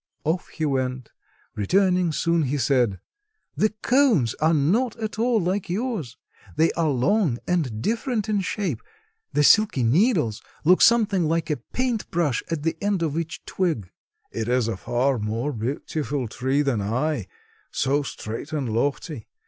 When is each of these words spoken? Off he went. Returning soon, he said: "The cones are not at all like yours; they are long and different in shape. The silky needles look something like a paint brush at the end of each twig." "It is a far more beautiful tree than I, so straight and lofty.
Off 0.23 0.47
he 0.47 0.65
went. 0.65 1.11
Returning 1.55 2.11
soon, 2.11 2.41
he 2.41 2.57
said: 2.57 2.99
"The 3.55 3.69
cones 3.83 4.33
are 4.39 4.51
not 4.51 4.95
at 4.97 5.19
all 5.19 5.39
like 5.39 5.69
yours; 5.69 6.17
they 6.55 6.71
are 6.71 6.89
long 6.89 7.37
and 7.47 7.83
different 7.83 8.27
in 8.27 8.41
shape. 8.41 8.81
The 9.33 9.43
silky 9.43 9.83
needles 9.83 10.41
look 10.63 10.81
something 10.81 11.25
like 11.27 11.51
a 11.51 11.57
paint 11.57 12.09
brush 12.09 12.41
at 12.49 12.63
the 12.63 12.75
end 12.81 13.03
of 13.03 13.15
each 13.15 13.45
twig." 13.45 13.91
"It 14.31 14.47
is 14.47 14.67
a 14.67 14.75
far 14.75 15.19
more 15.19 15.53
beautiful 15.53 16.27
tree 16.27 16.63
than 16.63 16.81
I, 16.81 17.27
so 17.69 18.01
straight 18.01 18.51
and 18.51 18.69
lofty. 18.73 19.27